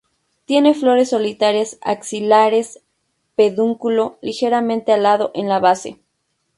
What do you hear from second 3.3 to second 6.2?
pedúnculo ligeramente alado en la base.